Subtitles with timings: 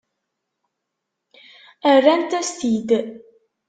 [1.95, 2.89] Rrant-as-t-id.